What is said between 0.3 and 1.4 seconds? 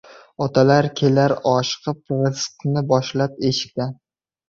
•Ota kelar